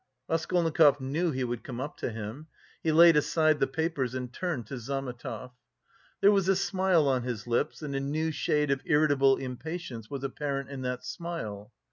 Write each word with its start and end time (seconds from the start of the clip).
Raskolnikov 0.27 0.99
knew 0.99 1.29
he 1.29 1.43
would 1.43 1.63
come 1.63 1.79
up 1.79 1.95
to 1.97 2.09
him. 2.09 2.47
He 2.81 2.91
laid 2.91 3.15
aside 3.15 3.59
the 3.59 3.67
papers 3.67 4.15
and 4.15 4.33
turned 4.33 4.65
to 4.65 4.79
Zametov. 4.79 5.51
There 6.21 6.31
was 6.31 6.47
a 6.49 6.55
smile 6.55 7.07
on 7.07 7.21
his 7.21 7.45
lips, 7.45 7.83
and 7.83 7.95
a 7.95 7.99
new 7.99 8.31
shade 8.31 8.71
of 8.71 8.81
irritable 8.85 9.37
impatience 9.37 10.09
was 10.09 10.23
apparent 10.23 10.71
in 10.71 10.81
that 10.81 11.05
smile. 11.05 11.71